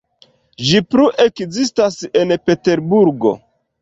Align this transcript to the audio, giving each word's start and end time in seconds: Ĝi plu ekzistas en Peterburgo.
Ĝi 0.69 0.79
plu 0.95 1.05
ekzistas 1.25 1.99
en 2.23 2.35
Peterburgo. 2.47 3.35